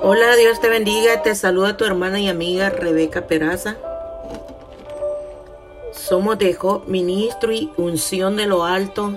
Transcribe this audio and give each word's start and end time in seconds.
Hola, 0.00 0.36
Dios 0.36 0.60
te 0.60 0.68
bendiga. 0.68 1.22
Te 1.22 1.34
saluda 1.34 1.76
tu 1.76 1.84
hermana 1.84 2.20
y 2.20 2.28
amiga 2.28 2.70
Rebeca 2.70 3.26
Peraza. 3.26 3.76
Somos 5.92 6.38
de 6.38 6.56
Ministro 6.86 7.50
y 7.50 7.72
Unción 7.76 8.36
de 8.36 8.46
lo 8.46 8.64
Alto. 8.64 9.14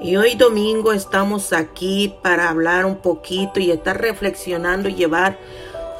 Y 0.00 0.14
hoy 0.14 0.36
domingo 0.36 0.92
estamos 0.92 1.52
aquí 1.52 2.14
para 2.22 2.48
hablar 2.48 2.86
un 2.86 2.98
poquito 2.98 3.58
y 3.58 3.72
estar 3.72 4.00
reflexionando 4.00 4.88
y 4.88 4.94
llevar 4.94 5.36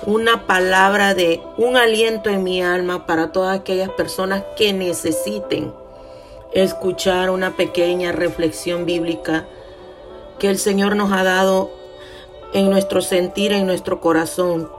una 0.06 0.46
palabra 0.46 1.14
de 1.14 1.40
un 1.56 1.76
aliento 1.76 2.30
en 2.30 2.44
mi 2.44 2.62
alma 2.62 3.04
para 3.04 3.32
todas 3.32 3.58
aquellas 3.58 3.90
personas 3.90 4.44
que 4.56 4.72
necesiten 4.72 5.72
escuchar 6.52 7.30
una 7.30 7.56
pequeña 7.56 8.12
reflexión 8.12 8.86
bíblica 8.86 9.48
que 10.38 10.48
el 10.48 10.58
Señor 10.58 10.94
nos 10.94 11.10
ha 11.10 11.24
dado 11.24 11.77
en 12.52 12.70
nuestro 12.70 13.00
sentir, 13.00 13.52
en 13.52 13.66
nuestro 13.66 14.00
corazón. 14.00 14.70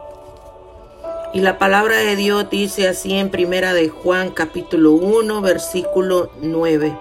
Y 1.34 1.41
la 1.41 1.58
palabra 1.58 1.98
de 1.98 2.16
Dios 2.16 2.50
dice 2.50 2.88
así 2.88 3.14
en 3.14 3.30
primera 3.30 3.73
de 3.73 3.90
Juan 3.90 4.32
capítulo 4.32 4.94
1 4.94 5.42
versículo 5.42 6.32
9. 6.42 6.98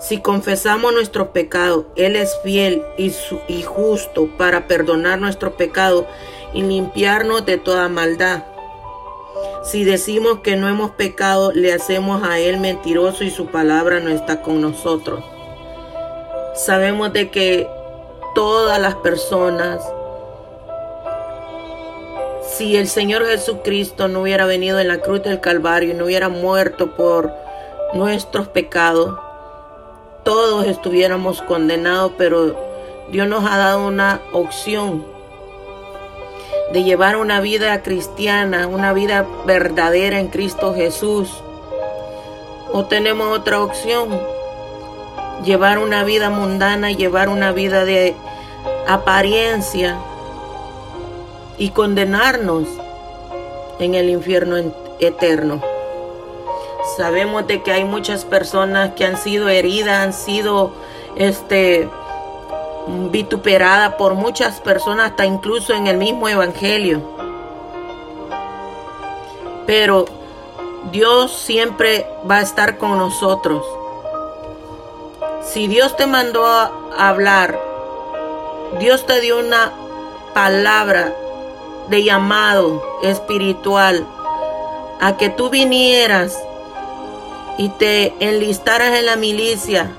Si 0.00 0.20
confesamos 0.20 0.92
nuestro 0.92 1.32
pecado, 1.32 1.86
Él 1.96 2.16
es 2.16 2.36
fiel 2.42 2.82
y, 2.98 3.12
y 3.48 3.62
justo 3.62 4.28
para 4.36 4.66
perdonar 4.66 5.20
nuestro 5.20 5.56
pecado 5.56 6.06
y 6.52 6.62
limpiarnos 6.62 7.46
de 7.46 7.58
toda 7.58 7.88
maldad. 7.88 8.44
Si 9.62 9.84
decimos 9.84 10.40
que 10.40 10.56
no 10.56 10.68
hemos 10.68 10.90
pecado, 10.90 11.52
le 11.52 11.72
hacemos 11.72 12.22
a 12.22 12.38
Él 12.38 12.58
mentiroso 12.58 13.24
y 13.24 13.30
su 13.30 13.46
palabra 13.46 14.00
no 14.00 14.10
está 14.10 14.42
con 14.42 14.60
nosotros. 14.60 15.24
Sabemos 16.54 17.12
de 17.12 17.30
que 17.30 17.68
todas 18.34 18.80
las 18.80 18.94
personas, 18.96 19.80
si 22.56 22.76
el 22.76 22.88
Señor 22.88 23.26
Jesucristo 23.26 24.08
no 24.08 24.22
hubiera 24.22 24.46
venido 24.46 24.78
en 24.80 24.88
la 24.88 24.98
cruz 24.98 25.22
del 25.22 25.40
Calvario 25.40 25.90
y 25.90 25.94
no 25.94 26.04
hubiera 26.04 26.28
muerto 26.28 26.94
por 26.96 27.32
nuestros 27.94 28.48
pecados, 28.48 29.18
todos 30.24 30.66
estuviéramos 30.66 31.42
condenados, 31.42 32.12
pero 32.16 32.56
Dios 33.10 33.28
nos 33.28 33.44
ha 33.44 33.56
dado 33.56 33.86
una 33.86 34.20
opción 34.32 35.04
de 36.72 36.82
llevar 36.82 37.16
una 37.16 37.40
vida 37.40 37.82
cristiana, 37.82 38.66
una 38.66 38.92
vida 38.92 39.26
verdadera 39.46 40.18
en 40.18 40.28
Cristo 40.28 40.74
Jesús. 40.74 41.30
O 42.72 42.86
tenemos 42.86 43.38
otra 43.38 43.60
opción, 43.62 44.18
llevar 45.42 45.78
una 45.78 46.04
vida 46.04 46.30
mundana, 46.30 46.92
llevar 46.92 47.28
una 47.28 47.52
vida 47.52 47.84
de 47.84 48.14
apariencia 48.86 49.96
y 51.58 51.70
condenarnos 51.70 52.68
en 53.78 53.94
el 53.94 54.10
infierno 54.10 54.56
eterno. 55.00 55.60
Sabemos 56.96 57.46
de 57.46 57.62
que 57.62 57.72
hay 57.72 57.84
muchas 57.84 58.24
personas 58.24 58.94
que 58.94 59.04
han 59.04 59.16
sido 59.16 59.48
heridas, 59.48 60.02
han 60.02 60.12
sido 60.12 60.72
este 61.16 61.88
vituperadas 63.10 63.94
por 63.94 64.14
muchas 64.14 64.60
personas, 64.60 65.10
hasta 65.10 65.24
incluso 65.24 65.72
en 65.72 65.86
el 65.86 65.96
mismo 65.96 66.28
evangelio. 66.28 67.00
Pero 69.66 70.04
Dios 70.92 71.32
siempre 71.32 72.06
va 72.30 72.36
a 72.38 72.42
estar 72.42 72.76
con 72.76 72.98
nosotros. 72.98 73.64
Si 75.46 75.68
Dios 75.68 75.96
te 75.96 76.06
mandó 76.06 76.46
a 76.46 76.70
hablar, 76.96 77.60
Dios 78.78 79.06
te 79.06 79.20
dio 79.20 79.38
una 79.38 79.72
palabra 80.32 81.14
de 81.88 82.02
llamado 82.02 82.82
espiritual 83.02 84.06
a 85.00 85.16
que 85.16 85.28
tú 85.28 85.50
vinieras 85.50 86.42
y 87.58 87.68
te 87.68 88.14
enlistaras 88.20 88.98
en 88.98 89.06
la 89.06 89.16
milicia 89.16 89.90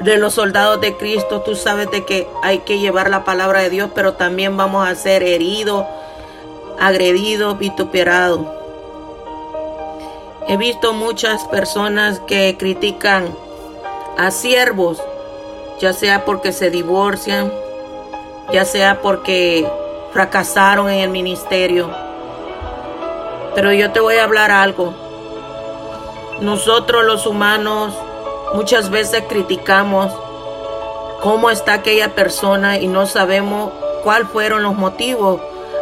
de 0.00 0.16
los 0.16 0.34
soldados 0.34 0.80
de 0.80 0.96
Cristo, 0.96 1.42
tú 1.42 1.54
sabes 1.54 1.90
de 1.90 2.04
que 2.04 2.28
hay 2.42 2.60
que 2.60 2.78
llevar 2.78 3.10
la 3.10 3.24
palabra 3.24 3.60
de 3.60 3.70
Dios, 3.70 3.90
pero 3.94 4.14
también 4.14 4.56
vamos 4.56 4.88
a 4.88 4.94
ser 4.94 5.22
heridos, 5.22 5.84
agredidos, 6.80 7.58
vituperados. 7.58 8.40
He 10.48 10.56
visto 10.56 10.94
muchas 10.94 11.44
personas 11.44 12.20
que 12.20 12.56
critican 12.58 13.36
a 14.18 14.30
siervos, 14.32 15.00
ya 15.80 15.92
sea 15.92 16.24
porque 16.24 16.52
se 16.52 16.70
divorcian, 16.70 17.52
ya 18.52 18.64
sea 18.64 19.00
porque 19.00 19.66
fracasaron 20.12 20.90
en 20.90 20.98
el 21.00 21.10
ministerio. 21.10 21.88
Pero 23.54 23.72
yo 23.72 23.92
te 23.92 24.00
voy 24.00 24.16
a 24.16 24.24
hablar 24.24 24.50
algo. 24.50 24.92
Nosotros 26.40 27.04
los 27.04 27.26
humanos 27.26 27.94
muchas 28.54 28.90
veces 28.90 29.22
criticamos 29.28 30.12
cómo 31.22 31.50
está 31.50 31.74
aquella 31.74 32.14
persona 32.14 32.78
y 32.78 32.88
no 32.88 33.06
sabemos 33.06 33.72
cuáles 34.02 34.28
fueron 34.28 34.62
los 34.62 34.74
motivos 34.76 35.40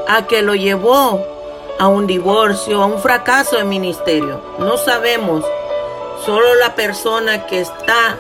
a 0.09 0.27
que 0.27 0.43
lo 0.43 0.55
llevó 0.55 1.21
a 1.79 1.89
un 1.89 2.07
divorcio, 2.07 2.83
a 2.83 2.87
un 2.87 2.99
fracaso 2.99 3.59
en 3.59 3.69
ministerio. 3.69 4.41
No 4.59 4.77
sabemos. 4.77 5.45
Solo 6.25 6.55
la 6.55 6.75
persona 6.75 7.47
que 7.47 7.61
está 7.61 8.17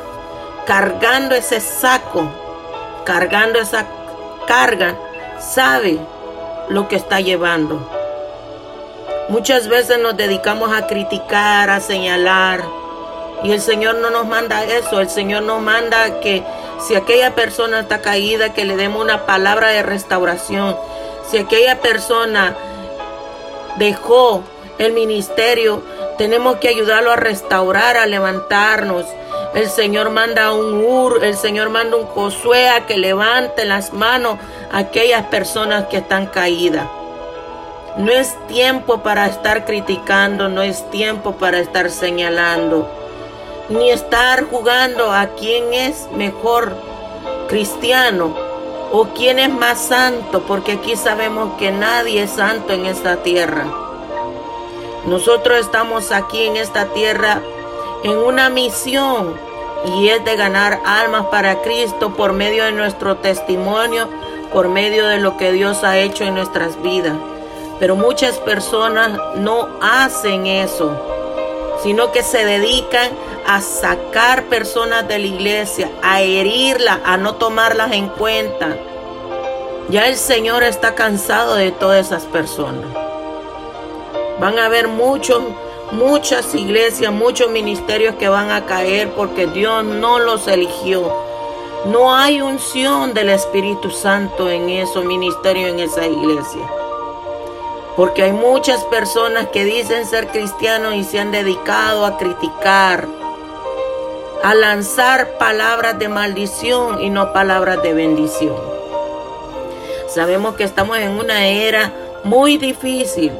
cargando 0.67 1.35
ese 1.35 1.61
saco, 1.61 2.31
cargando 3.05 3.59
esa 3.59 3.87
carga, 4.47 4.97
sabe 5.39 5.99
lo 6.69 6.89
que 6.89 6.97
está 6.97 7.21
llevando. 7.21 7.89
Muchas 9.29 9.69
veces 9.69 9.99
nos 9.99 10.17
dedicamos 10.17 10.73
a 10.73 10.87
criticar, 10.87 11.71
a 11.71 11.81
señalar, 11.81 12.65
y 13.43 13.53
el 13.53 13.61
Señor 13.61 13.97
no 13.97 14.11
nos 14.11 14.27
manda 14.27 14.65
eso, 14.65 15.01
el 15.01 15.11
Señor 15.11 15.43
nos 15.43 15.61
manda 15.61 16.21
que 16.21 16.43
si 16.81 16.95
aquella 16.95 17.35
persona 17.35 17.81
está 17.81 18.01
caída, 18.01 18.53
que 18.53 18.65
le 18.65 18.77
demos 18.77 19.03
una 19.03 19.27
palabra 19.27 19.69
de 19.69 19.83
restauración. 19.83 20.77
Si 21.31 21.39
aquella 21.39 21.81
persona 21.81 22.57
dejó 23.77 24.43
el 24.79 24.93
ministerio, 24.93 25.83
tenemos 26.19 26.57
que 26.57 26.69
ayudarlo 26.69 27.13
a 27.13 27.17
restaurar, 27.17 27.97
a 27.97 28.07
levantarnos. 28.07 29.07
El 29.57 29.71
Señor 29.71 30.11
manda 30.11 30.53
un 30.53 30.85
Ur, 30.85 31.25
el 31.25 31.35
Señor 31.35 31.71
manda 31.71 31.97
un 31.97 32.05
Josué 32.05 32.69
a 32.69 32.85
que 32.85 32.99
levante 32.99 33.65
las 33.65 33.95
manos 33.95 34.37
a 34.71 34.81
aquellas 34.81 35.25
personas 35.29 35.87
que 35.87 35.97
están 35.97 36.27
caídas. 36.27 36.87
No 37.97 38.13
es 38.13 38.37
tiempo 38.49 38.99
para 38.99 39.25
estar 39.25 39.65
criticando, 39.65 40.51
no 40.51 40.61
es 40.61 40.91
tiempo 40.91 41.37
para 41.37 41.59
estar 41.59 41.91
señalando, 41.91 42.87
ni 43.71 43.89
estar 43.89 44.45
jugando 44.45 45.11
a 45.11 45.29
quién 45.29 45.73
es 45.73 46.07
mejor 46.13 46.77
cristiano 47.49 48.37
o 48.93 49.07
quién 49.15 49.39
es 49.39 49.49
más 49.49 49.79
santo, 49.79 50.43
porque 50.47 50.73
aquí 50.73 50.97
sabemos 50.97 51.57
que 51.59 51.71
nadie 51.71 52.25
es 52.25 52.33
santo 52.33 52.75
en 52.75 52.85
esta 52.85 53.23
tierra. 53.23 53.65
Nosotros 55.07 55.61
estamos 55.61 56.13
aquí 56.13 56.45
en 56.45 56.59
esta 56.59 56.93
tierra 56.93 57.41
en 58.05 58.19
una 58.19 58.51
misión 58.51 59.46
y 59.95 60.09
es 60.09 60.25
de 60.25 60.37
ganar 60.37 60.81
almas 60.85 61.27
para 61.27 61.63
Cristo 61.63 62.15
por 62.15 62.33
medio 62.33 62.65
de 62.65 62.73
nuestro 62.73 63.17
testimonio, 63.17 64.09
por 64.53 64.69
medio 64.69 65.07
de 65.07 65.19
lo 65.19 65.37
que 65.37 65.53
Dios 65.53 65.85
ha 65.85 65.99
hecho 65.99 66.25
en 66.25 66.35
nuestras 66.35 66.81
vidas. 66.83 67.15
Pero 67.79 67.95
muchas 67.95 68.39
personas 68.39 69.19
no 69.37 69.69
hacen 69.81 70.47
eso, 70.47 70.91
sino 71.83 72.11
que 72.11 72.23
se 72.23 72.45
dedican 72.45 73.11
a 73.47 73.61
sacar 73.61 74.45
personas 74.45 75.07
de 75.07 75.19
la 75.19 75.27
iglesia, 75.27 75.91
a 76.03 76.21
herirlas, 76.23 76.99
a 77.05 77.17
no 77.17 77.37
tomarlas 77.37 77.93
en 77.93 78.09
cuenta. 78.09 78.77
Ya 79.89 80.09
el 80.09 80.17
Señor 80.17 80.65
está 80.65 80.95
cansado 80.95 81.55
de 81.55 81.71
todas 81.71 82.07
esas 82.07 82.25
personas. 82.25 82.87
Van 84.41 84.59
a 84.59 84.67
haber 84.67 84.89
muchos 84.89 85.43
muchas 85.93 86.55
iglesias, 86.55 87.13
muchos 87.13 87.51
ministerios 87.51 88.17
que 88.17 88.29
van 88.29 88.51
a 88.51 88.67
caer 88.67 89.11
porque 89.13 89.47
Dios 89.47 89.85
no 89.85 90.19
los 90.19 90.47
eligió. 90.49 91.13
No 91.87 92.15
hay 92.15 92.41
unción 92.41 93.15
del 93.15 93.29
Espíritu 93.31 93.91
Santo 93.91 94.51
en 94.51 94.69
esos 94.69 95.05
ministerios, 95.05 95.71
en 95.71 95.81
esa 95.81 96.07
iglesia. 96.07 96.67
Porque 97.97 98.25
hay 98.25 98.33
muchas 98.33 98.83
personas 98.85 99.49
que 99.49 99.65
dicen 99.65 100.05
ser 100.07 100.29
cristianos 100.29 100.95
y 100.95 101.05
se 101.05 101.21
han 101.21 101.31
dedicado 101.31 102.05
a 102.05 102.19
criticar, 102.19 103.07
a 104.43 104.55
lanzar 104.55 105.39
palabras 105.39 105.99
de 105.99 106.09
maldición 106.09 107.01
y 107.01 107.11
no 107.11 107.33
palabras 107.33 107.83
de 107.83 107.95
bendición. 107.95 108.57
Sabemos 110.09 110.57
que 110.57 110.65
estamos 110.65 110.99
en 110.99 111.13
una 111.13 111.47
era 111.47 111.93
muy 112.25 112.59
difícil 112.59 113.33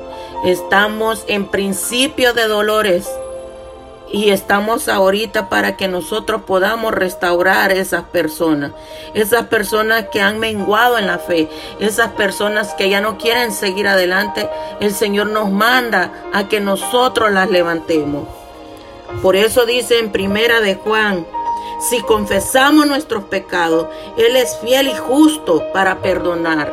Estamos 0.45 1.25
en 1.29 1.47
principio 1.47 2.35
de 2.35 2.47
dolores 2.47 3.09
Y 4.13 4.31
estamos 4.31 4.89
ahorita 4.89 5.49
para 5.49 5.77
que 5.77 5.89
nosotros 5.89 6.43
podamos 6.43 6.93
restaurar 6.93 7.73
esas 7.73 8.05
personas. 8.05 8.73
Esas 9.15 9.47
personas 9.47 10.07
que 10.13 10.21
han 10.21 10.39
menguado 10.39 10.99
en 10.99 11.07
la 11.07 11.19
fe. 11.19 11.49
Esas 11.81 12.13
personas 12.13 12.75
que 12.75 12.89
ya 12.89 13.01
no 13.01 13.19
quieren 13.19 13.51
seguir 13.51 13.89
adelante. 13.89 14.49
El 14.79 14.93
Señor 14.93 15.29
nos 15.29 15.51
manda 15.51 16.13
a 16.33 16.49
que 16.49 16.61
nosotros 16.61 17.33
las 17.33 17.51
levantemos. 17.51 18.29
Por 19.23 19.35
eso 19.35 19.67
dice 19.67 19.99
en 19.99 20.13
primera 20.13 20.61
de 20.61 20.77
Juan, 20.77 21.27
si 21.81 22.01
confesamos 22.03 22.87
nuestros 22.87 23.25
pecados, 23.25 23.89
Él 24.17 24.37
es 24.37 24.57
fiel 24.59 24.89
y 24.89 24.95
justo 24.95 25.65
para 25.73 25.99
perdonar. 25.99 26.73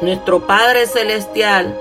Nuestro 0.00 0.46
Padre 0.46 0.86
Celestial 0.86 1.78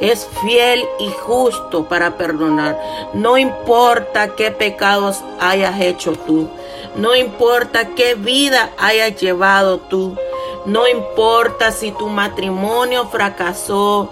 es 0.00 0.28
fiel 0.42 0.84
y 0.98 1.10
justo 1.10 1.84
para 1.84 2.16
perdonar. 2.16 2.78
No 3.12 3.36
importa 3.36 4.34
qué 4.34 4.50
pecados 4.50 5.22
hayas 5.38 5.80
hecho 5.80 6.12
tú. 6.12 6.48
No 6.96 7.14
importa 7.14 7.94
qué 7.94 8.14
vida 8.14 8.70
hayas 8.78 9.20
llevado 9.20 9.78
tú. 9.78 10.16
No 10.64 10.88
importa 10.88 11.70
si 11.70 11.92
tu 11.92 12.08
matrimonio 12.08 13.06
fracasó. 13.08 14.10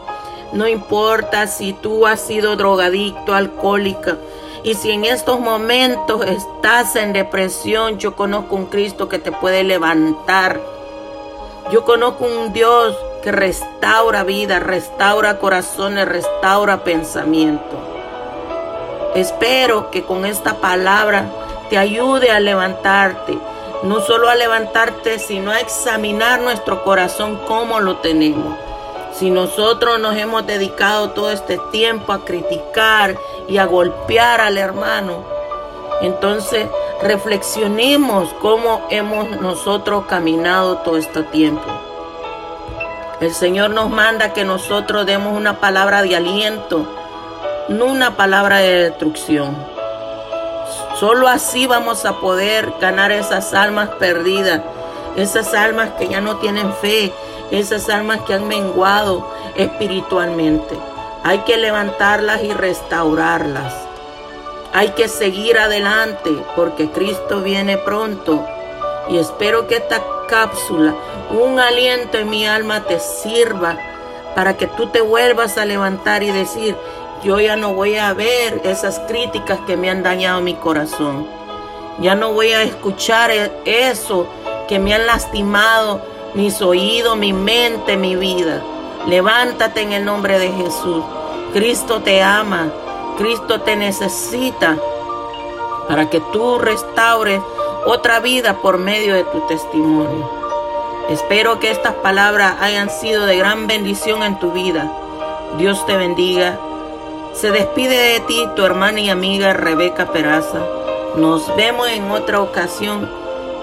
No 0.52 0.67
importa 0.69 1.46
si 1.46 1.73
tú 1.73 2.06
has 2.06 2.20
sido 2.20 2.56
drogadicto, 2.56 3.35
alcohólica. 3.35 4.19
Y 4.62 4.75
si 4.75 4.90
en 4.90 5.05
estos 5.05 5.40
momentos 5.40 6.25
estás 6.26 6.96
en 6.96 7.12
depresión, 7.12 7.99
yo 7.99 8.17
conozco 8.17 8.56
un 8.56 8.67
Cristo 8.67 9.08
que 9.08 9.19
te 9.19 9.32
puede 9.32 9.62
levantar. 9.62 10.61
Yo 11.70 11.85
conozco 11.85 12.25
un 12.25 12.52
Dios 12.52 12.96
restaura 13.32 14.25
vida, 14.25 14.58
restaura 14.58 15.38
corazones, 15.38 16.08
restaura 16.08 16.84
pensamiento. 16.84 17.76
Espero 19.14 19.90
que 19.90 20.04
con 20.04 20.26
esta 20.26 20.54
palabra 20.56 21.26
te 21.70 21.78
ayude 21.78 22.30
a 22.30 22.40
levantarte, 22.40 23.38
no 23.82 24.00
solo 24.00 24.28
a 24.28 24.34
levantarte, 24.34 25.19
sino 25.19 25.50
a 25.50 25.60
examinar 25.60 26.40
nuestro 26.40 26.84
corazón 26.84 27.36
como 27.46 27.80
lo 27.80 27.96
tenemos. 27.98 28.56
Si 29.12 29.30
nosotros 29.30 29.98
nos 29.98 30.16
hemos 30.16 30.46
dedicado 30.46 31.10
todo 31.10 31.32
este 31.32 31.58
tiempo 31.72 32.12
a 32.12 32.25
criticar 32.25 33.16
y 33.48 33.58
a 33.58 33.66
golpear 33.66 34.40
al 34.40 34.58
hermano, 34.58 35.25
entonces 36.02 36.69
reflexionemos 37.02 38.32
cómo 38.40 38.86
hemos 38.90 39.40
nosotros 39.40 40.04
caminado 40.06 40.78
todo 40.78 40.96
este 40.96 41.22
tiempo. 41.25 41.88
El 43.20 43.34
Señor 43.34 43.70
nos 43.70 43.90
manda 43.90 44.32
que 44.32 44.44
nosotros 44.44 45.04
demos 45.04 45.36
una 45.36 45.58
palabra 45.58 46.02
de 46.02 46.14
aliento, 46.14 46.86
no 47.68 47.86
una 47.86 48.16
palabra 48.16 48.58
de 48.58 48.90
destrucción. 48.90 49.56
Solo 51.00 51.26
así 51.26 51.66
vamos 51.66 52.04
a 52.04 52.20
poder 52.20 52.72
ganar 52.80 53.10
esas 53.10 53.54
almas 53.54 53.88
perdidas, 53.98 54.60
esas 55.16 55.52
almas 55.52 55.90
que 55.98 56.06
ya 56.06 56.20
no 56.20 56.36
tienen 56.36 56.72
fe, 56.74 57.12
esas 57.50 57.88
almas 57.88 58.20
que 58.20 58.34
han 58.34 58.46
menguado 58.46 59.28
espiritualmente. 59.56 60.78
Hay 61.24 61.40
que 61.40 61.56
levantarlas 61.56 62.44
y 62.44 62.52
restaurarlas. 62.52 63.74
Hay 64.72 64.90
que 64.90 65.08
seguir 65.08 65.58
adelante 65.58 66.30
porque 66.54 66.90
Cristo 66.90 67.40
viene 67.40 67.78
pronto. 67.78 68.46
Y 69.08 69.18
espero 69.18 69.66
que 69.66 69.76
esta 69.76 70.00
cápsula, 70.28 70.94
un 71.30 71.58
aliento 71.58 72.19
en 72.19 72.30
mi 72.30 72.46
alma, 72.46 72.84
te 72.84 73.00
sirva 73.00 73.76
para 74.36 74.56
que 74.56 74.69
tú 74.69 74.86
te 74.86 75.00
vuelvas 75.00 75.58
a 75.58 75.64
levantar 75.64 76.22
y 76.22 76.30
decir, 76.30 76.76
yo 77.25 77.40
ya 77.40 77.56
no 77.56 77.75
voy 77.75 77.96
a 77.96 78.14
ver 78.14 78.60
esas 78.64 79.00
críticas 79.00 79.58
que 79.66 79.76
me 79.76 79.90
han 79.90 80.04
dañado 80.04 80.40
mi 80.40 80.54
corazón. 80.54 81.26
Ya 82.00 82.14
no 82.14 82.32
voy 82.32 82.52
a 82.52 82.62
escuchar 82.62 83.32
e-, 83.32 83.50
eso 83.64 84.28
que 84.69 84.78
me 84.78 84.94
han 84.94 85.06
lastimado 85.06 86.00
mis 86.34 86.62
oídos, 86.62 87.16
mi 87.16 87.32
mente, 87.32 87.96
mi 87.96 88.14
vida. 88.14 88.62
Levántate 89.08 89.82
en 89.82 89.92
el 89.92 90.04
nombre 90.04 90.38
de 90.38 90.52
Jesús. 90.52 91.02
Cristo 91.52 92.00
te 92.02 92.22
ama. 92.22 92.70
Cristo 93.16 93.62
te 93.62 93.75
necesita 93.75 94.76
para 95.88 96.08
que 96.08 96.20
tú 96.32 96.58
restaures 96.58 97.40
otra 97.88 98.20
vida 98.20 98.61
por 98.61 98.76
medio 98.76 99.14
de 99.14 99.25
tu 99.25 99.40
testimonio. 99.46 100.31
Espero 101.08 101.58
que 101.58 101.70
estas 101.70 101.94
palabras 101.94 102.56
hayan 102.61 102.90
sido 102.90 103.25
de 103.25 103.38
gran 103.38 103.67
bendición 103.67 104.23
en 104.23 104.38
tu 104.38 104.52
vida. 104.52 104.93
Dios 105.56 105.87
te 105.87 105.96
bendiga. 105.96 106.58
Se 107.32 107.50
despide 107.50 108.12
de 108.12 108.20
ti 108.20 108.46
tu 108.55 108.62
hermana 108.62 109.00
y 109.00 109.08
amiga 109.08 109.55
Rebeca 109.55 110.12
Peraza. 110.12 110.61
Nos 111.17 111.56
vemos 111.56 111.88
en 111.88 112.11
otra 112.11 112.43
ocasión. 112.43 113.11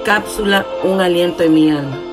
Cápsula 0.04 0.66
Un 0.84 1.02
aliento 1.02 1.44
en 1.44 1.54
mi 1.54 1.70
alma. 1.70 2.05